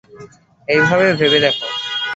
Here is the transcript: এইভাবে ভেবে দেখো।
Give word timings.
এইভাবে 0.67 1.05
ভেবে 1.19 1.39
দেখো। 1.45 1.65